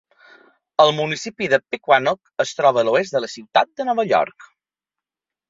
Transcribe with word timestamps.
El 0.85 0.93
municipi 0.99 1.49
de 1.51 1.59
Pequannock 1.73 2.33
es 2.47 2.55
troba 2.61 2.83
a 2.83 2.85
l'oest 2.89 3.17
de 3.19 3.23
la 3.27 3.31
ciutat 3.35 3.71
de 3.83 3.87
Nova 3.93 4.09
York. 4.15 4.51